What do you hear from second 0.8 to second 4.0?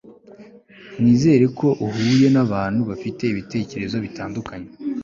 nizere ko uhuye nabantu bafite ibitekerezo